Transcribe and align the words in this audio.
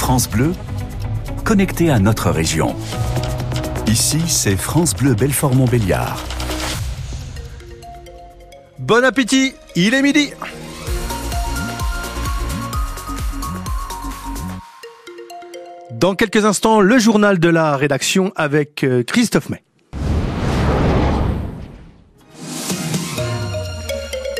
France 0.00 0.30
Bleu, 0.30 0.54
connecté 1.44 1.90
à 1.90 1.98
notre 1.98 2.30
région. 2.30 2.74
Ici, 3.86 4.18
c'est 4.26 4.56
France 4.56 4.94
Bleu 4.94 5.14
Belfort-Montbéliard. 5.14 6.24
Bon 8.78 9.04
appétit, 9.04 9.52
il 9.76 9.92
est 9.92 10.00
midi. 10.00 10.30
Dans 15.92 16.14
quelques 16.14 16.46
instants, 16.46 16.80
le 16.80 16.98
journal 16.98 17.38
de 17.38 17.50
la 17.50 17.76
rédaction 17.76 18.32
avec 18.36 18.82
euh, 18.84 19.02
Christophe 19.04 19.50
May. 19.50 19.62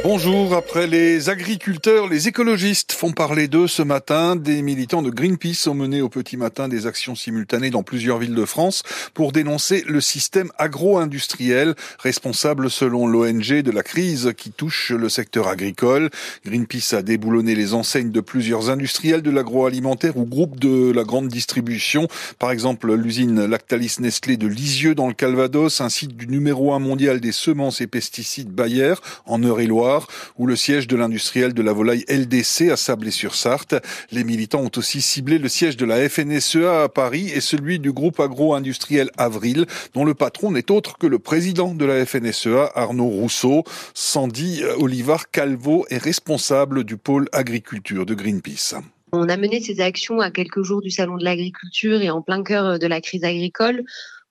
Bonjour, 0.02 0.54
après 0.54 0.86
les 0.86 1.28
agriculteurs, 1.28 2.08
les 2.08 2.26
écologistes 2.26 2.92
font 2.92 3.12
parler 3.12 3.48
d'eux 3.48 3.66
ce 3.66 3.82
matin. 3.82 4.34
Des 4.34 4.62
militants 4.62 5.02
de 5.02 5.10
Greenpeace 5.10 5.68
ont 5.68 5.74
mené 5.74 6.00
au 6.00 6.08
petit 6.08 6.38
matin 6.38 6.68
des 6.68 6.86
actions 6.86 7.14
simultanées 7.14 7.68
dans 7.68 7.82
plusieurs 7.82 8.16
villes 8.16 8.34
de 8.34 8.46
France 8.46 8.82
pour 9.12 9.30
dénoncer 9.30 9.84
le 9.86 10.00
système 10.00 10.50
agro-industriel 10.56 11.74
responsable 11.98 12.70
selon 12.70 13.06
l'ONG 13.06 13.60
de 13.60 13.70
la 13.70 13.82
crise 13.82 14.32
qui 14.38 14.50
touche 14.52 14.90
le 14.90 15.10
secteur 15.10 15.48
agricole. 15.48 16.08
Greenpeace 16.46 16.94
a 16.96 17.02
déboulonné 17.02 17.54
les 17.54 17.74
enseignes 17.74 18.10
de 18.10 18.20
plusieurs 18.20 18.70
industriels 18.70 19.22
de 19.22 19.30
l'agroalimentaire 19.30 20.16
ou 20.16 20.24
groupes 20.24 20.58
de 20.58 20.92
la 20.92 21.04
grande 21.04 21.28
distribution. 21.28 22.08
Par 22.38 22.52
exemple, 22.52 22.90
l'usine 22.94 23.44
Lactalis 23.44 23.96
Nestlé 24.00 24.38
de 24.38 24.46
Lisieux 24.46 24.94
dans 24.94 25.08
le 25.08 25.14
Calvados, 25.14 25.82
un 25.82 25.90
site 25.90 26.16
du 26.16 26.26
numéro 26.26 26.72
un 26.72 26.78
mondial 26.78 27.20
des 27.20 27.32
semences 27.32 27.82
et 27.82 27.86
pesticides 27.86 28.50
Bayer 28.50 28.94
en 29.26 29.42
Eure-et-Loire 29.42 29.89
ou 30.38 30.46
le 30.46 30.56
siège 30.56 30.86
de 30.86 30.96
l'industriel 30.96 31.54
de 31.54 31.62
la 31.62 31.72
volaille 31.72 32.04
LDC 32.08 32.70
à 32.70 32.76
Sablé-sur-Sarthe. 32.76 33.74
Les 34.10 34.24
militants 34.24 34.62
ont 34.62 34.70
aussi 34.76 35.00
ciblé 35.00 35.38
le 35.38 35.48
siège 35.48 35.76
de 35.76 35.84
la 35.84 36.08
FNSEA 36.08 36.84
à 36.84 36.88
Paris 36.88 37.30
et 37.34 37.40
celui 37.40 37.78
du 37.78 37.92
groupe 37.92 38.20
agro-industriel 38.20 39.10
Avril, 39.16 39.66
dont 39.94 40.04
le 40.04 40.14
patron 40.14 40.52
n'est 40.52 40.70
autre 40.70 40.98
que 40.98 41.06
le 41.06 41.18
président 41.18 41.74
de 41.74 41.84
la 41.84 42.04
FNSEA, 42.04 42.70
Arnaud 42.74 43.08
Rousseau. 43.08 43.64
Sandy 43.94 44.62
Olivar 44.78 45.30
Calvo 45.30 45.86
est 45.90 45.98
responsable 45.98 46.84
du 46.84 46.96
pôle 46.96 47.28
agriculture 47.32 48.06
de 48.06 48.14
Greenpeace. 48.14 48.74
On 49.12 49.28
a 49.28 49.36
mené 49.36 49.60
ces 49.60 49.80
actions 49.80 50.20
à 50.20 50.30
quelques 50.30 50.62
jours 50.62 50.80
du 50.80 50.90
salon 50.90 51.16
de 51.16 51.24
l'agriculture 51.24 52.00
et 52.00 52.10
en 52.10 52.22
plein 52.22 52.44
cœur 52.44 52.78
de 52.78 52.86
la 52.86 53.00
crise 53.00 53.24
agricole 53.24 53.84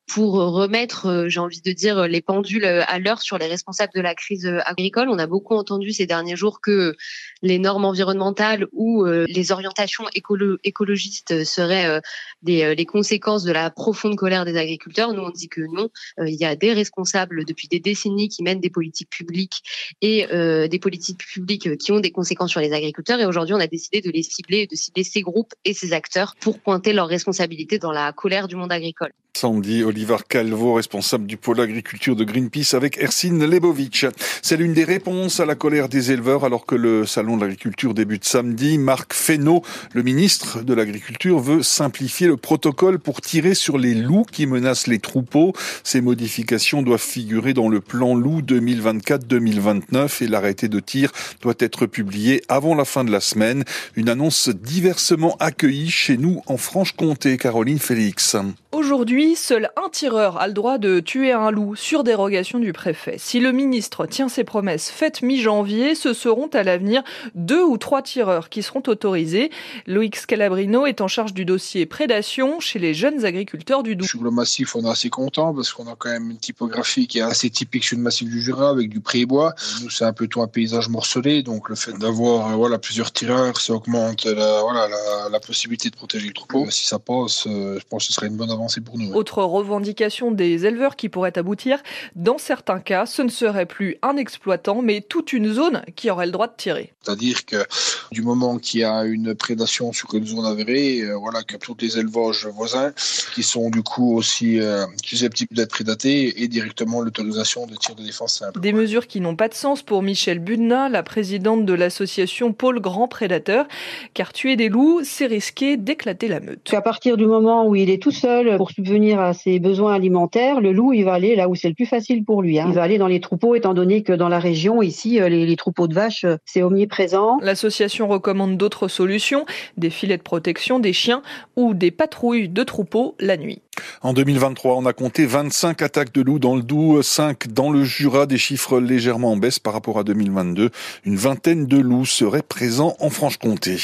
pour 0.10 0.34
remettre, 0.34 1.06
euh, 1.06 1.30
j'ai 1.30 1.40
envie 1.40 1.62
de 1.62 1.72
dire, 1.72 2.08
les 2.08 2.22
pendules 2.22 2.66
euh, 2.66 2.84
à 2.88 3.00
l'heure 3.00 3.22
sur 3.22 3.38
les 3.38 3.46
responsables 3.46 3.94
de 3.94 4.02
la 4.02 4.16
crise 4.16 4.48
euh, 4.48 4.60
agricole. 4.66 5.08
On 5.10 5.20
a 5.20 5.28
beaucoup 5.28 5.54
entendu 5.54 5.92
ces 5.92 6.08
derniers 6.08 6.36
jours 6.36 6.62
que 6.62 6.96
les 7.44 7.60
normes 7.60 7.86
environnementales 7.86 8.68
ou 8.74 9.06
les 9.06 9.52
orientations 9.52 10.06
écologistes 10.14 11.44
seraient 11.46 12.02
des, 12.42 12.76
les 12.76 12.86
conséquences 12.86 13.44
de 13.44 13.52
la 13.52 13.70
profonde 13.70 14.16
colère 14.18 14.44
des 14.46 14.58
agriculteurs. 14.58 15.14
Nous, 15.14 15.22
on 15.22 15.30
dit 15.30 15.48
que 15.48 15.62
non. 15.62 15.90
Il 16.20 16.36
y 16.36 16.44
a 16.44 16.56
des 16.56 16.74
responsables 16.74 17.46
depuis 17.46 17.68
des 17.70 17.80
décennies 17.80 18.28
qui 18.28 18.44
mènent 18.44 18.60
des 18.60 18.70
politiques 18.70 19.10
publiques 19.10 19.62
et 20.02 20.28
des 20.68 20.80
politiques 20.80 21.20
publiques 21.20 21.78
qui 21.78 21.92
ont 21.92 22.00
des 22.00 22.12
conséquences 22.12 22.52
sur 22.52 22.62
les 22.62 22.74
agriculteurs. 22.74 23.20
Et 23.20 23.26
aujourd'hui, 23.26 23.54
on 23.54 23.60
a 23.60 23.68
décidé 23.68 24.02
de 24.02 24.12
les 24.12 24.24
cibler, 24.24 24.68
de 24.68 24.76
cibler 24.76 25.04
ces 25.04 25.22
groupes 25.22 25.54
et 25.64 25.74
ces 25.74 25.94
acteurs 25.94 26.36
pour 26.42 26.60
pointer 26.60 26.92
leurs 26.92 27.08
responsabilités 27.08 27.80
dans 27.80 27.94
la 27.94 28.12
colère 28.12 28.50
du 28.50 28.58
monde 28.58 28.74
agricole. 28.74 29.14
Sandy 29.36 29.84
Olivar 29.84 30.28
Calvo, 30.28 30.74
responsable 30.74 31.26
du 31.26 31.38
pôle 31.38 31.62
agriculture 31.62 32.16
de 32.16 32.24
Greenpeace 32.24 32.74
avec 32.74 32.98
Ersine 32.98 33.46
Lebovic. 33.46 34.06
C'est 34.42 34.58
l'une 34.58 34.74
des 34.74 34.84
réponses 34.84 35.40
à 35.40 35.46
la 35.46 35.56
colère 35.56 35.88
des 35.88 36.12
éleveurs 36.12 36.44
alors 36.44 36.66
que 36.66 36.76
le 36.76 37.06
salon 37.06 37.38
de 37.38 37.42
l'agriculture 37.42 37.94
débute 37.94 38.26
samedi. 38.26 38.78
Marc 38.78 39.14
Fesneau, 39.14 39.62
le 39.94 40.04
ministre 40.04 40.62
de 40.62 40.74
l'agriculture, 40.74 41.40
veut 41.40 41.64
simplifier 41.64 42.28
le 42.28 42.36
protocole 42.36 43.00
pour 43.00 43.22
tirer 43.22 43.54
sur 43.54 43.78
les 43.78 43.94
loups 43.94 44.26
qui 44.30 44.46
menacent 44.46 44.88
les 44.88 45.00
troupeaux. 45.00 45.54
Ces 45.84 46.02
modifications 46.02 46.82
doivent 46.82 47.00
figurer 47.00 47.54
dans 47.54 47.70
le 47.70 47.80
plan 47.80 48.16
loup 48.16 48.42
2024-2029 48.42 50.24
et 50.24 50.28
l'arrêté 50.28 50.68
de 50.68 50.80
tir 50.80 51.12
doit 51.42 51.56
être 51.60 51.86
publié 51.86 52.42
avant 52.50 52.76
la 52.76 52.84
fin 52.84 53.06
de 53.06 53.12
la 53.12 53.22
semaine. 53.22 53.64
Une 53.96 54.10
annonce 54.10 54.50
diversement 54.50 55.38
accueillie 55.40 55.92
chez 55.92 56.18
nous 56.18 56.42
en 56.48 56.58
Franche-Comté. 56.58 57.38
Caroline 57.38 57.80
Félix. 57.80 58.36
Aujourd'hui, 58.72 59.19
seul 59.36 59.72
un 59.76 59.90
tireur 59.90 60.38
a 60.38 60.48
le 60.48 60.54
droit 60.54 60.78
de 60.78 61.00
tuer 61.00 61.32
un 61.32 61.52
loup 61.52 61.76
sur 61.76 62.04
dérogation 62.04 62.60
du 62.60 62.74
préfet. 62.74 63.16
Si 63.18 63.40
le 63.40 63.52
ministre 63.52 64.06
tient 64.06 64.30
ses 64.30 64.44
promesses 64.44 64.90
faites 64.90 65.22
mi-janvier, 65.22 65.96
ce 65.96 66.14
seront 66.14 66.48
à 66.48 66.64
l'avenir 66.64 67.04
deux 67.36 67.64
ou 67.64 67.78
trois 67.78 68.02
tireurs 68.02 68.50
qui 68.50 68.62
seront 68.62 68.84
autorisés. 68.88 69.52
Loïc 69.88 70.16
Scalabrino 70.16 70.86
est 70.86 71.02
en 71.02 71.08
charge 71.08 71.34
du 71.34 71.46
dossier 71.46 71.86
prédation 71.86 72.60
chez 72.60 72.80
les 72.80 72.94
jeunes 72.94 73.26
agriculteurs 73.26 73.84
du 73.84 73.96
Doubs. 73.96 74.08
Sur 74.08 74.24
le 74.24 74.32
massif, 74.32 74.76
on 74.76 74.86
est 74.86 74.90
assez 74.90 75.10
content 75.10 75.54
parce 75.54 75.72
qu'on 75.72 75.88
a 75.88 75.96
quand 75.98 76.10
même 76.10 76.32
une 76.32 76.38
typographie 76.38 77.08
qui 77.08 77.20
est 77.20 77.24
assez 77.24 77.50
typique 77.50 77.84
sur 77.84 77.98
le 77.98 78.04
massif 78.04 78.30
du 78.30 78.42
Jura 78.42 78.70
avec 78.70 78.90
du 78.90 79.00
pré-bois. 79.00 79.56
Nous, 79.82 79.90
c'est 79.90 80.06
un 80.06 80.14
peu 80.14 80.28
tout 80.28 80.42
un 80.42 80.48
paysage 80.48 80.90
morcelé, 80.90 81.44
donc 81.44 81.70
le 81.70 81.76
fait 81.76 81.98
d'avoir 81.98 82.52
euh, 82.52 82.56
voilà, 82.56 82.78
plusieurs 82.78 83.12
tireurs, 83.12 83.60
ça 83.60 83.74
augmente 83.74 84.26
la, 84.26 84.62
voilà, 84.62 84.88
la, 85.32 85.40
possibilité 85.40 85.90
de 85.90 85.96
protéger 85.96 86.28
le 86.28 86.34
troupeau. 86.34 86.70
Si 86.70 86.86
ça 86.86 87.00
passe, 87.00 87.48
euh, 87.48 87.80
je 87.80 87.86
pense 87.90 88.04
que 88.04 88.08
ce 88.08 88.14
serait 88.14 88.28
une 88.28 88.38
bonne 88.38 88.50
pour 88.84 88.98
nous. 88.98 89.09
Autre 89.14 89.44
revendication 89.44 90.32
des 90.32 90.66
éleveurs 90.66 90.96
qui 90.96 91.10
pourrait 91.10 91.38
aboutir, 91.38 91.82
dans 92.16 92.38
certains 92.38 92.80
cas, 92.80 93.06
ce 93.06 93.22
ne 93.22 93.30
serait 93.30 93.66
plus 93.66 93.98
un 94.02 94.18
exploitant, 94.18 94.82
mais 94.82 95.02
toute 95.02 95.34
une 95.34 95.52
zone 95.52 95.84
qui 95.96 96.10
aurait 96.10 96.26
le 96.26 96.32
droit 96.32 96.48
de 96.48 96.56
tirer. 96.58 96.94
C'est-à-dire 97.02 97.46
que 97.46 97.66
du 98.12 98.22
moment 98.22 98.58
qu'il 98.58 98.82
y 98.82 98.84
a 98.84 99.04
une 99.04 99.36
prédation 99.36 99.94
sur 99.94 100.14
une 100.14 100.26
zone 100.26 100.46
avérée, 100.46 101.02
euh, 101.02 101.16
voilà, 101.16 101.44
que 101.44 101.58
tous 101.58 101.76
les 101.80 101.98
élevages 101.98 102.48
voisins 102.48 102.92
qui 103.34 103.44
sont 103.44 103.70
du 103.70 103.84
coup 103.84 104.16
aussi 104.16 104.60
euh, 104.60 104.86
susceptibles 105.04 105.56
d'être 105.56 105.72
prédatés 105.72 106.44
et 106.44 106.48
directement 106.48 107.02
l'autorisation 107.02 107.66
de 107.68 107.76
tir 107.76 107.96
de 107.96 108.04
défense 108.04 108.40
simple. 108.40 108.60
Des 108.60 108.74
mesures 108.74 109.08
qui 109.08 109.22
n'ont 109.22 109.36
pas 109.36 109.48
de 109.48 109.54
sens 109.54 109.82
pour 109.82 110.02
Michel 110.02 110.40
Budna, 110.40 110.90
la 110.90 111.04
présidente 111.04 111.66
de 111.66 111.74
l'association 111.74 112.54
Pôle 112.54 112.80
Grand 112.80 113.08
Prédateur, 113.08 113.68
car 114.14 114.34
tuer 114.34 114.56
des 114.56 114.70
loups, 114.70 115.02
c'est 115.04 115.26
risquer 115.26 115.78
d'éclater 115.78 116.28
la 116.28 116.40
meute. 116.40 116.74
À 116.74 116.82
partir 116.82 117.18
du 117.18 117.26
moment 117.26 117.68
où 117.68 117.76
il 117.76 117.90
est 117.90 118.02
tout 118.02 118.12
seul 118.12 118.58
pour 118.58 118.72
subvenir 118.72 118.99
à 119.08 119.34
ses 119.34 119.60
besoins 119.60 119.94
alimentaires, 119.94 120.62
le 120.62 120.72
loup, 120.72 120.94
il 120.94 121.04
va 121.04 121.14
aller 121.14 121.36
là 121.36 121.50
où 121.50 121.56
c'est 121.56 121.70
le 121.70 121.74
plus 121.74 121.86
facile 121.86 122.24
pour 122.24 122.42
lui. 122.42 122.60
Hein. 122.60 122.66
Il 122.68 122.74
va 122.74 122.84
aller 122.84 122.98
dans 122.98 123.08
les 123.08 123.20
troupeaux, 123.20 123.56
étant 123.56 123.74
donné 123.74 124.04
que 124.04 124.14
dans 124.14 124.30
la 124.30 124.40
région, 124.40 124.82
ici, 124.82 125.20
euh, 125.20 125.30
les, 125.30 125.56
troupeaux 125.56 125.88
de 125.88 125.94
vaches, 125.94 126.26
euh, 126.26 126.38
c'est 126.46 126.64
omniprésent. 126.64 127.40
L'association 127.42 128.08
recommande 128.08 128.58
d'autres 128.58 128.88
solutions, 128.88 129.46
des 129.78 129.90
filets 129.90 130.18
de 130.18 130.24
protection, 130.24 130.80
des 130.80 130.94
chiens 130.94 131.22
ou 131.56 131.74
des 131.74 131.92
patrouilles 131.92 132.50
de 132.50 132.64
troupeaux 132.64 133.16
la 133.20 133.38
nuit. 133.38 133.62
En 134.02 134.14
2023, 134.14 134.76
on 134.76 134.86
a 134.86 134.94
compté 134.94 135.26
25 135.26 135.82
attaques 135.82 136.14
de 136.14 136.22
loups 136.22 136.40
dans 136.40 136.56
le 136.56 136.62
Doubs, 136.62 137.02
5 137.02 137.48
dans 137.48 137.72
le 137.72 137.84
Jura, 137.84 138.26
des 138.26 138.38
chiffres 138.38 138.80
légèrement 138.80 139.32
en 139.32 139.38
baisse 139.38 139.60
par 139.60 139.74
rapport 139.74 140.00
à 140.00 140.04
2022. 140.04 140.70
Une 141.06 141.16
vingtaine 141.16 141.68
de 141.68 141.78
loups 141.78 142.06
seraient 142.06 142.42
présents 142.42 142.96
en 143.00 143.10
Franche-Comté. 143.10 143.78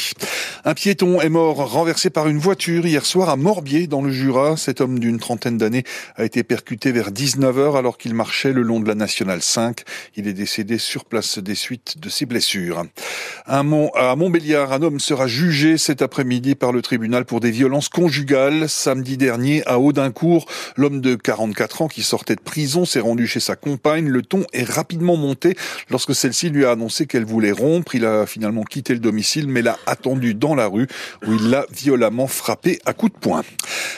Un 0.64 0.74
piéton 0.74 1.20
est 1.20 1.28
mort 1.28 1.56
renversé 1.70 2.10
par 2.10 2.28
une 2.28 2.38
voiture 2.38 2.86
hier 2.86 3.04
soir 3.04 3.28
à 3.28 3.36
Morbier 3.36 3.86
dans 3.86 4.02
le 4.02 4.10
Jura. 4.10 4.56
Cet 4.56 4.80
homme 4.80 4.98
d'une 4.98 5.18
trentaine 5.18 5.58
d'années 5.58 5.84
a 6.16 6.24
été 6.24 6.42
percuté 6.42 6.92
vers 6.92 7.10
19h 7.10 7.76
alors 7.76 7.98
qu'il 7.98 8.14
marchait 8.14 8.52
le 8.52 8.62
long 8.62 8.80
de 8.80 8.88
la 8.88 8.94
Nationale 8.94 9.42
5. 9.42 9.82
Il 10.16 10.28
est 10.28 10.32
décédé 10.32 10.78
sur 10.78 11.04
place 11.04 11.38
des 11.38 11.54
suites 11.54 11.98
de 12.00 12.08
ses 12.08 12.26
blessures. 12.26 12.84
À 13.46 13.62
Montbéliard, 13.62 14.72
un 14.72 14.82
homme 14.82 15.00
sera 15.00 15.26
jugé 15.26 15.78
cet 15.78 16.02
après-midi 16.02 16.54
par 16.54 16.72
le 16.72 16.82
tribunal 16.82 17.24
pour 17.24 17.40
des 17.40 17.50
violences 17.50 17.88
conjugales. 17.88 18.68
Samedi 18.68 19.16
dernier, 19.16 19.62
à 19.66 19.78
Audincourt, 19.86 20.46
l'homme 20.76 21.00
de 21.00 21.14
44 21.14 21.82
ans 21.82 21.88
qui 21.88 22.02
sortait 22.02 22.34
de 22.34 22.40
prison 22.40 22.84
s'est 22.84 23.00
rendu 23.00 23.26
chez 23.26 23.40
sa 23.40 23.56
compagne. 23.56 24.08
Le 24.08 24.22
ton 24.22 24.44
est 24.52 24.68
rapidement 24.68 25.16
monté 25.16 25.56
lorsque 25.90 26.14
celle-ci 26.14 26.50
lui 26.50 26.64
a 26.64 26.72
annoncé 26.72 27.06
qu'elle 27.06 27.24
voulait 27.24 27.52
rompre. 27.52 27.94
Il 27.94 28.04
a 28.04 28.26
finalement 28.26 28.64
quitté 28.64 28.92
le 28.94 29.00
domicile 29.00 29.48
mais 29.48 29.62
l'a 29.62 29.78
attendu 29.86 30.34
dans 30.34 30.54
la 30.54 30.66
rue 30.66 30.88
où 31.26 31.32
il 31.32 31.50
l'a 31.50 31.66
violemment 31.72 32.26
frappé 32.26 32.78
à 32.84 32.92
coups 32.92 33.12
de 33.12 33.18
poing. 33.18 33.42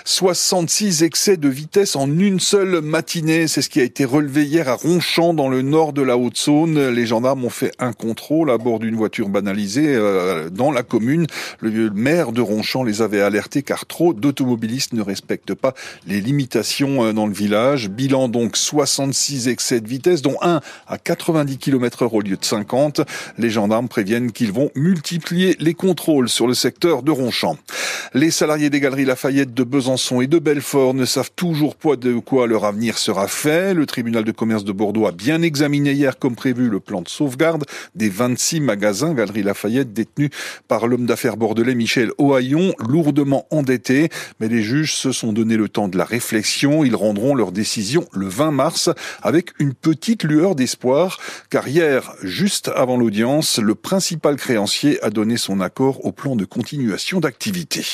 66 0.04 1.02
excès 1.02 1.36
de 1.36 1.48
vitesse 1.48 1.96
en 1.96 2.06
une 2.18 2.40
seule 2.40 2.80
matinée. 2.80 3.48
C'est 3.48 3.62
ce 3.62 3.68
qui 3.68 3.80
a 3.80 3.84
été 3.84 4.04
relevé 4.04 4.44
hier 4.44 4.68
à 4.68 4.74
Ronchamp, 4.74 5.34
dans 5.34 5.48
le 5.48 5.62
nord 5.62 5.92
de 5.92 6.02
la 6.02 6.16
Haute-Saône. 6.16 6.88
Les 6.88 7.06
gendarmes 7.06 7.44
ont 7.44 7.50
fait 7.50 7.72
un 7.78 7.92
contrôle 7.92 8.50
à 8.50 8.58
bord 8.58 8.78
d'une 8.78 8.96
voiture 8.96 9.28
banalisée 9.28 9.94
euh, 9.94 10.50
dans 10.50 10.72
la 10.72 10.82
commune. 10.82 11.26
Le 11.60 11.90
maire 11.90 12.32
de 12.32 12.40
Ronchamp 12.40 12.84
les 12.84 13.02
avait 13.02 13.20
alertés 13.20 13.62
car 13.62 13.86
trop 13.86 14.12
d'automobilistes 14.12 14.92
ne 14.92 15.02
respectent 15.02 15.54
pas 15.54 15.67
les 16.06 16.20
limitations 16.20 17.04
euh, 17.04 17.12
dans 17.12 17.26
le 17.26 17.32
village. 17.32 17.88
Bilan 17.88 18.28
donc 18.28 18.56
66 18.56 19.48
excès 19.48 19.80
de 19.80 19.88
vitesse, 19.88 20.22
dont 20.22 20.36
un 20.42 20.60
à 20.86 20.98
90 20.98 21.58
km 21.58 22.02
heure 22.02 22.14
au 22.14 22.20
lieu 22.20 22.36
de 22.36 22.44
50. 22.44 23.00
Les 23.38 23.50
gendarmes 23.50 23.88
préviennent 23.88 24.32
qu'ils 24.32 24.52
vont 24.52 24.70
multiplier 24.74 25.56
les 25.60 25.74
contrôles 25.74 26.28
sur 26.28 26.46
le 26.46 26.54
secteur 26.54 27.02
de 27.02 27.10
Ronchamp. 27.10 27.58
Les 28.14 28.30
salariés 28.30 28.70
des 28.70 28.80
galeries 28.80 29.04
Lafayette 29.04 29.54
de 29.54 29.64
Besançon 29.64 30.20
et 30.20 30.26
de 30.26 30.38
Belfort 30.38 30.94
ne 30.94 31.04
savent 31.04 31.30
toujours 31.34 31.76
pas 31.76 31.96
de 31.96 32.14
quoi 32.18 32.46
leur 32.46 32.64
avenir 32.64 32.98
sera 32.98 33.28
fait. 33.28 33.74
Le 33.74 33.86
tribunal 33.86 34.24
de 34.24 34.32
commerce 34.32 34.64
de 34.64 34.72
Bordeaux 34.72 35.06
a 35.06 35.12
bien 35.12 35.42
examiné 35.42 35.92
hier 35.92 36.18
comme 36.18 36.34
prévu 36.34 36.68
le 36.68 36.80
plan 36.80 37.02
de 37.02 37.08
sauvegarde 37.08 37.64
des 37.94 38.08
26 38.08 38.60
magasins 38.60 39.14
Galeries 39.14 39.42
Lafayette 39.42 39.92
détenus 39.92 40.30
par 40.68 40.86
l'homme 40.86 41.06
d'affaires 41.06 41.36
bordelais 41.36 41.74
Michel 41.74 42.10
Ohaillon, 42.18 42.74
lourdement 42.78 43.46
endetté. 43.50 44.08
Mais 44.40 44.48
les 44.48 44.62
juges 44.62 44.94
se 44.94 45.12
sont 45.12 45.32
donné 45.32 45.56
le 45.58 45.68
temps 45.68 45.88
de 45.88 45.98
la 45.98 46.04
réflexion. 46.04 46.84
Ils 46.84 46.96
rendront 46.96 47.34
leur 47.34 47.52
décision 47.52 48.08
le 48.12 48.26
20 48.26 48.52
mars 48.52 48.90
avec 49.22 49.50
une 49.58 49.74
petite 49.74 50.22
lueur 50.22 50.54
d'espoir 50.54 51.18
car 51.50 51.68
hier, 51.68 52.14
juste 52.22 52.70
avant 52.74 52.96
l'audience, 52.96 53.58
le 53.58 53.74
principal 53.74 54.36
créancier 54.36 55.02
a 55.02 55.10
donné 55.10 55.36
son 55.36 55.60
accord 55.60 56.04
au 56.06 56.12
plan 56.12 56.36
de 56.36 56.44
continuation 56.44 57.20
d'activité. 57.20 57.84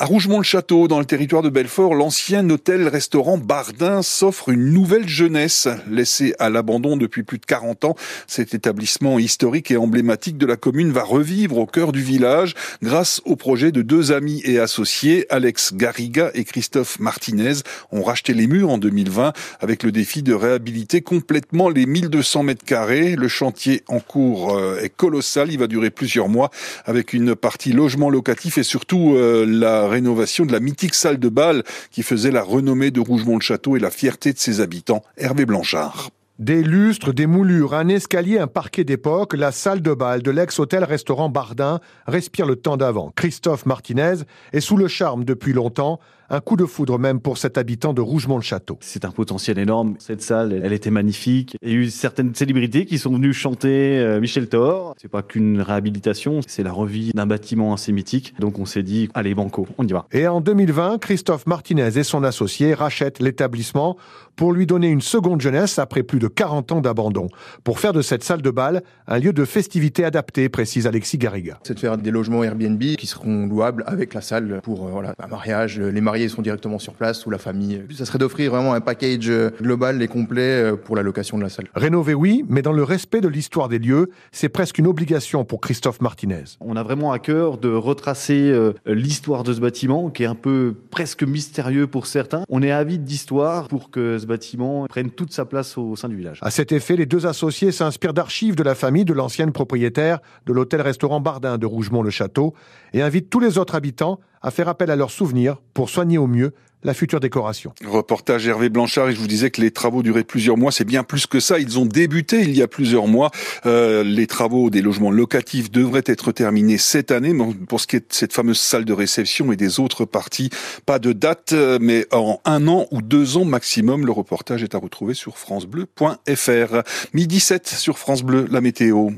À 0.00 0.04
Rougemont-le-Château, 0.04 0.86
dans 0.86 1.00
le 1.00 1.04
territoire 1.04 1.42
de 1.42 1.48
Belfort, 1.48 1.92
l'ancien 1.92 2.48
hôtel-restaurant 2.48 3.36
Bardin 3.36 4.02
s'offre 4.02 4.50
une 4.50 4.72
nouvelle 4.72 5.08
jeunesse. 5.08 5.66
Laissé 5.90 6.36
à 6.38 6.50
l'abandon 6.50 6.96
depuis 6.96 7.24
plus 7.24 7.38
de 7.38 7.44
40 7.44 7.84
ans, 7.84 7.96
cet 8.28 8.54
établissement 8.54 9.18
historique 9.18 9.72
et 9.72 9.76
emblématique 9.76 10.38
de 10.38 10.46
la 10.46 10.54
commune 10.54 10.92
va 10.92 11.02
revivre 11.02 11.58
au 11.58 11.66
cœur 11.66 11.90
du 11.90 12.00
village 12.00 12.54
grâce 12.80 13.20
au 13.24 13.34
projet 13.34 13.72
de 13.72 13.82
deux 13.82 14.12
amis 14.12 14.40
et 14.44 14.60
associés, 14.60 15.26
Alex 15.30 15.74
Garriga 15.74 16.30
et 16.32 16.44
Christophe 16.44 17.00
Martinez, 17.00 17.54
ont 17.90 18.04
racheté 18.04 18.34
les 18.34 18.46
murs 18.46 18.70
en 18.70 18.78
2020 18.78 19.32
avec 19.58 19.82
le 19.82 19.90
défi 19.90 20.22
de 20.22 20.32
réhabiliter 20.32 21.00
complètement 21.00 21.70
les 21.70 21.86
1200 21.86 22.44
mètres 22.44 22.64
carrés. 22.64 23.16
Le 23.16 23.26
chantier 23.26 23.82
en 23.88 23.98
cours 23.98 24.56
euh, 24.56 24.78
est 24.80 24.94
colossal, 24.94 25.50
il 25.50 25.58
va 25.58 25.66
durer 25.66 25.90
plusieurs 25.90 26.28
mois 26.28 26.52
avec 26.84 27.14
une 27.14 27.34
partie 27.34 27.72
logement 27.72 28.10
locatif 28.10 28.58
et 28.58 28.62
surtout 28.62 29.16
euh, 29.16 29.44
la 29.88 29.94
rénovation 29.94 30.44
de 30.44 30.52
la 30.52 30.60
mythique 30.60 30.94
salle 30.94 31.18
de 31.18 31.30
bal 31.30 31.62
qui 31.90 32.02
faisait 32.02 32.30
la 32.30 32.42
renommée 32.42 32.90
de 32.90 33.00
Rougemont-le-Château 33.00 33.74
et 33.74 33.80
la 33.80 33.90
fierté 33.90 34.34
de 34.34 34.38
ses 34.38 34.60
habitants, 34.60 35.02
Hervé 35.16 35.46
Blanchard. 35.46 36.10
Des 36.38 36.62
lustres, 36.62 37.14
des 37.14 37.26
moulures, 37.26 37.72
un 37.72 37.88
escalier, 37.88 38.38
un 38.38 38.46
parquet 38.46 38.84
d'époque, 38.84 39.32
la 39.34 39.50
salle 39.50 39.80
de 39.80 39.94
bal 39.94 40.22
de 40.22 40.30
l'ex-hôtel-restaurant 40.30 41.30
Bardin 41.30 41.80
respire 42.06 42.44
le 42.44 42.56
temps 42.56 42.76
d'avant. 42.76 43.12
Christophe 43.16 43.64
Martinez 43.64 44.16
est 44.52 44.60
sous 44.60 44.76
le 44.76 44.88
charme 44.88 45.24
depuis 45.24 45.54
longtemps 45.54 45.98
un 46.30 46.40
coup 46.40 46.56
de 46.56 46.66
foudre 46.66 46.98
même 46.98 47.20
pour 47.20 47.38
cet 47.38 47.56
habitant 47.56 47.94
de 47.94 48.00
Rougemont-le-Château. 48.00 48.78
C'est 48.80 49.04
un 49.04 49.10
potentiel 49.10 49.58
énorme. 49.58 49.94
Cette 49.98 50.22
salle, 50.22 50.60
elle 50.62 50.72
était 50.72 50.90
magnifique. 50.90 51.56
Il 51.62 51.68
y 51.70 51.72
a 51.72 51.76
eu 51.76 51.90
certaines 51.90 52.34
célébrités 52.34 52.84
qui 52.84 52.98
sont 52.98 53.12
venues 53.12 53.32
chanter 53.32 53.98
euh, 53.98 54.20
Michel 54.20 54.48
Thor. 54.48 54.94
C'est 55.00 55.08
pas 55.08 55.22
qu'une 55.22 55.60
réhabilitation, 55.60 56.40
c'est 56.46 56.62
la 56.62 56.72
revie 56.72 57.12
d'un 57.14 57.26
bâtiment 57.26 57.72
assez 57.72 57.92
mythique. 57.92 58.34
Donc 58.38 58.58
on 58.58 58.66
s'est 58.66 58.82
dit, 58.82 59.08
allez 59.14 59.34
banco, 59.34 59.66
on 59.78 59.86
y 59.86 59.92
va. 59.92 60.06
Et 60.12 60.26
en 60.26 60.40
2020, 60.40 60.98
Christophe 60.98 61.46
Martinez 61.46 61.98
et 61.98 62.02
son 62.02 62.22
associé 62.24 62.74
rachètent 62.74 63.20
l'établissement 63.20 63.96
pour 64.36 64.52
lui 64.52 64.66
donner 64.66 64.88
une 64.88 65.00
seconde 65.00 65.40
jeunesse 65.40 65.78
après 65.78 66.02
plus 66.02 66.18
de 66.18 66.28
40 66.28 66.72
ans 66.72 66.80
d'abandon. 66.80 67.28
Pour 67.64 67.80
faire 67.80 67.92
de 67.92 68.02
cette 68.02 68.22
salle 68.22 68.42
de 68.42 68.50
bal 68.50 68.82
un 69.06 69.18
lieu 69.18 69.32
de 69.32 69.44
festivité 69.44 70.04
adapté, 70.04 70.48
précise 70.48 70.86
Alexis 70.86 71.18
Garriga. 71.18 71.58
C'est 71.64 71.74
de 71.74 71.80
faire 71.80 71.98
des 71.98 72.10
logements 72.10 72.44
Airbnb 72.44 72.80
qui 72.80 73.06
seront 73.06 73.46
louables 73.46 73.82
avec 73.86 74.14
la 74.14 74.20
salle 74.20 74.60
pour 74.62 74.86
euh, 74.86 74.90
voilà, 74.90 75.14
un 75.18 75.26
mariage, 75.26 75.80
les 75.80 76.00
mariés 76.00 76.17
sont 76.26 76.42
directement 76.42 76.78
sur 76.78 76.94
place 76.94 77.24
ou 77.26 77.30
la 77.30 77.38
famille. 77.38 77.82
Ça 77.94 78.04
serait 78.04 78.18
d'offrir 78.18 78.50
vraiment 78.50 78.74
un 78.74 78.80
package 78.80 79.28
euh, 79.30 79.50
global 79.62 80.02
et 80.02 80.08
complet 80.08 80.72
euh, 80.72 80.76
pour 80.76 80.96
la 80.96 81.02
location 81.02 81.38
de 81.38 81.42
la 81.44 81.48
salle. 81.48 81.66
Rénover, 81.74 82.14
oui, 82.14 82.44
mais 82.48 82.62
dans 82.62 82.72
le 82.72 82.82
respect 82.82 83.20
de 83.20 83.28
l'histoire 83.28 83.68
des 83.68 83.78
lieux, 83.78 84.10
c'est 84.32 84.48
presque 84.48 84.78
une 84.78 84.86
obligation 84.86 85.44
pour 85.44 85.60
Christophe 85.60 86.00
Martinez. 86.00 86.44
On 86.60 86.76
a 86.76 86.82
vraiment 86.82 87.12
à 87.12 87.18
cœur 87.18 87.58
de 87.58 87.68
retracer 87.68 88.50
euh, 88.50 88.72
l'histoire 88.86 89.44
de 89.44 89.52
ce 89.52 89.60
bâtiment, 89.60 90.10
qui 90.10 90.24
est 90.24 90.26
un 90.26 90.34
peu 90.34 90.74
presque 90.90 91.22
mystérieux 91.22 91.86
pour 91.86 92.06
certains. 92.06 92.42
On 92.48 92.62
est 92.62 92.70
avide 92.70 93.04
d'histoire 93.04 93.68
pour 93.68 93.90
que 93.90 94.18
ce 94.18 94.26
bâtiment 94.26 94.86
prenne 94.86 95.10
toute 95.10 95.32
sa 95.32 95.44
place 95.44 95.78
au 95.78 95.94
sein 95.96 96.08
du 96.08 96.16
village. 96.16 96.40
À 96.42 96.50
cet 96.50 96.72
effet, 96.72 96.96
les 96.96 97.06
deux 97.06 97.26
associés 97.26 97.72
s'inspirent 97.72 98.14
d'archives 98.14 98.56
de 98.56 98.62
la 98.62 98.74
famille 98.74 99.04
de 99.04 99.12
l'ancienne 99.12 99.52
propriétaire 99.52 100.20
de 100.46 100.52
l'hôtel-restaurant 100.52 101.20
Bardin 101.20 101.58
de 101.58 101.66
Rougemont-le-Château 101.66 102.54
et 102.92 103.02
invitent 103.02 103.30
tous 103.30 103.40
les 103.40 103.58
autres 103.58 103.74
habitants 103.74 104.20
à 104.42 104.50
faire 104.50 104.68
appel 104.68 104.90
à 104.90 104.96
leurs 104.96 105.10
souvenirs 105.10 105.60
pour 105.74 105.90
soigner 105.90 106.18
au 106.18 106.26
mieux 106.26 106.52
la 106.84 106.94
future 106.94 107.20
décoration. 107.20 107.72
Reportage 107.84 108.46
Hervé 108.46 108.68
Blanchard 108.68 109.08
et 109.08 109.14
je 109.14 109.18
vous 109.18 109.26
disais 109.26 109.50
que 109.50 109.60
les 109.60 109.70
travaux 109.70 110.02
duraient 110.02 110.24
plusieurs 110.24 110.56
mois, 110.56 110.70
c'est 110.70 110.84
bien 110.84 111.02
plus 111.02 111.26
que 111.26 111.40
ça. 111.40 111.58
Ils 111.58 111.78
ont 111.78 111.86
débuté 111.86 112.42
il 112.42 112.56
y 112.56 112.62
a 112.62 112.68
plusieurs 112.68 113.08
mois. 113.08 113.30
Euh, 113.66 114.04
les 114.04 114.26
travaux 114.26 114.70
des 114.70 114.80
logements 114.80 115.10
locatifs 115.10 115.70
devraient 115.70 116.04
être 116.06 116.30
terminés 116.32 116.78
cette 116.78 117.10
année. 117.10 117.34
Pour 117.68 117.80
ce 117.80 117.86
qui 117.86 117.96
est 117.96 118.00
de 118.00 118.14
cette 118.14 118.32
fameuse 118.32 118.60
salle 118.60 118.84
de 118.84 118.92
réception 118.92 119.50
et 119.52 119.56
des 119.56 119.80
autres 119.80 120.04
parties, 120.04 120.50
pas 120.86 120.98
de 120.98 121.12
date, 121.12 121.52
euh, 121.52 121.78
mais 121.80 122.06
en 122.12 122.40
un 122.44 122.68
an 122.68 122.86
ou 122.90 123.02
deux 123.02 123.36
ans 123.36 123.44
maximum. 123.44 124.06
Le 124.06 124.12
reportage 124.12 124.62
est 124.62 124.74
à 124.74 124.78
retrouver 124.78 125.14
sur 125.14 125.36
francebleu.fr. 125.36 126.82
Midi 127.12 127.40
7 127.40 127.66
sur 127.68 127.98
France 127.98 128.22
Bleu, 128.22 128.46
la 128.50 128.60
météo. 128.60 129.10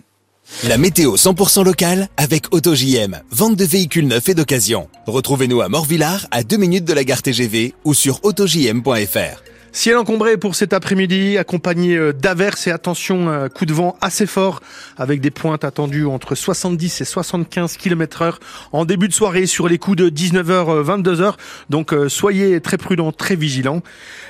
La 0.68 0.76
météo 0.76 1.16
100% 1.16 1.64
locale 1.64 2.08
avec 2.16 2.52
AutoJM. 2.52 3.20
Vente 3.30 3.56
de 3.56 3.64
véhicules 3.64 4.06
neufs 4.06 4.28
et 4.28 4.34
d'occasion. 4.34 4.88
Retrouvez-nous 5.06 5.62
à 5.62 5.68
Morvillard, 5.68 6.26
à 6.30 6.42
2 6.42 6.56
minutes 6.56 6.84
de 6.84 6.92
la 6.92 7.04
gare 7.04 7.22
TGV 7.22 7.74
ou 7.84 7.94
sur 7.94 8.20
autojm.fr. 8.24 9.49
Ciel 9.72 9.96
encombré 9.96 10.36
pour 10.36 10.56
cet 10.56 10.72
après-midi, 10.72 11.38
accompagné 11.38 11.96
euh, 11.96 12.12
d'averses 12.12 12.66
et 12.66 12.70
attention, 12.72 13.48
coup 13.54 13.66
de 13.66 13.72
vent 13.72 13.96
assez 14.00 14.26
fort 14.26 14.60
avec 14.96 15.20
des 15.20 15.30
pointes 15.30 15.64
attendues 15.64 16.06
entre 16.06 16.34
70 16.34 17.00
et 17.00 17.04
75 17.04 17.76
km 17.76 18.22
heure 18.22 18.40
en 18.72 18.84
début 18.84 19.08
de 19.08 19.12
soirée 19.12 19.46
sur 19.46 19.68
les 19.68 19.78
coups 19.78 19.96
de 19.96 20.10
19h, 20.10 20.82
22h. 20.84 21.34
Donc 21.70 21.92
euh, 21.92 22.08
soyez 22.08 22.60
très 22.60 22.76
prudents, 22.76 23.12
très 23.12 23.36
vigilants. 23.36 23.82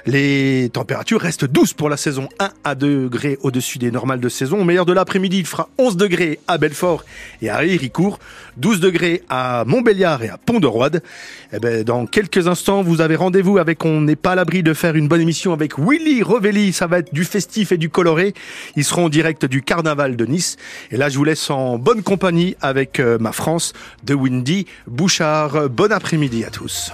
Les 0.07 0.71
températures 0.73 1.21
restent 1.21 1.45
douces 1.45 1.73
pour 1.73 1.89
la 1.89 1.97
saison 1.97 2.29
1 2.39 2.51
à 2.65 2.75
2 2.75 3.05
degrés 3.05 3.39
au-dessus 3.43 3.79
des 3.79 3.91
normales 3.91 4.21
de 4.21 4.29
saison. 4.29 4.61
Au 4.61 4.65
meilleur 4.65 4.87
de 4.87 4.93
l'après-midi, 4.93 5.39
il 5.39 5.47
fera 5.47 5.69
11 5.79 5.97
degrés 5.97 6.39
à 6.49 6.59
Belfort 6.59 7.05
et 7.43 7.51
à 7.51 7.65
Héricourt, 7.65 8.19
12 8.59 8.81
degrés 8.81 9.23
à 9.29 9.65
Montbéliard 9.67 10.23
et 10.23 10.29
à 10.29 10.39
Pont-de-Roide. 10.39 11.03
Eh 11.53 11.59
ben, 11.59 11.83
dans 11.83 12.07
quelques 12.07 12.47
instants, 12.47 12.83
vous 12.83 13.01
avez 13.01 13.17
rendez-vous 13.17 13.59
avec 13.59 13.85
On 13.85 14.03
n'est 14.03 14.17
pas 14.17 14.33
à 14.33 14.35
l'abri 14.35 14.63
de 14.63 14.75
faire 14.75 14.97
une 14.97 15.09
bonne 15.09 15.21
avec 15.53 15.79
Willy 15.79 16.23
Rovelli. 16.23 16.73
Ça 16.73 16.87
va 16.87 16.99
être 16.99 17.15
du 17.15 17.25
festif 17.25 17.73
et 17.73 17.79
du 17.79 17.89
coloré. 17.89 18.35
Ils 18.77 18.85
seront 18.85 19.07
en 19.07 19.09
direct 19.09 19.45
du 19.45 19.63
carnaval 19.63 20.17
de 20.17 20.27
Nice. 20.27 20.57
Et 20.91 20.97
là, 20.97 21.09
je 21.09 21.17
vous 21.17 21.25
laisse 21.25 21.51
en 21.51 21.79
bonne 21.79 22.03
compagnie 22.03 22.57
avec 22.61 23.01
euh, 23.01 23.19
ma 23.19 23.33
France 23.33 23.73
de 24.05 24.15
Windy 24.15 24.67
Bouchard. 24.87 25.69
Bon 25.69 25.93
après-midi 25.93 26.45
à 26.45 26.51
tous. 26.51 26.93